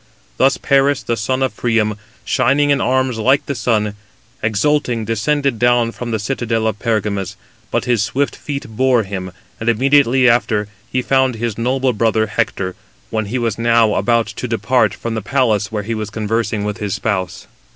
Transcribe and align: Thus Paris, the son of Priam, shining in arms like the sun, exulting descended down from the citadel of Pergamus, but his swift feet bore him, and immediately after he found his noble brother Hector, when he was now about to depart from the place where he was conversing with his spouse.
Thus 0.37 0.57
Paris, 0.57 1.03
the 1.03 1.15
son 1.15 1.43
of 1.43 1.55
Priam, 1.55 1.95
shining 2.25 2.71
in 2.71 2.81
arms 2.81 3.19
like 3.19 3.45
the 3.45 3.53
sun, 3.53 3.93
exulting 4.41 5.05
descended 5.05 5.59
down 5.59 5.91
from 5.91 6.09
the 6.09 6.17
citadel 6.17 6.65
of 6.65 6.79
Pergamus, 6.79 7.35
but 7.69 7.85
his 7.85 8.01
swift 8.01 8.35
feet 8.35 8.65
bore 8.67 9.03
him, 9.03 9.31
and 9.59 9.69
immediately 9.69 10.27
after 10.27 10.67
he 10.91 11.03
found 11.03 11.35
his 11.35 11.55
noble 11.55 11.93
brother 11.93 12.25
Hector, 12.25 12.75
when 13.11 13.25
he 13.27 13.37
was 13.37 13.59
now 13.59 13.93
about 13.93 14.25
to 14.25 14.47
depart 14.47 14.95
from 14.95 15.13
the 15.13 15.21
place 15.21 15.71
where 15.71 15.83
he 15.83 15.93
was 15.93 16.09
conversing 16.09 16.63
with 16.63 16.79
his 16.79 16.95
spouse. 16.95 17.45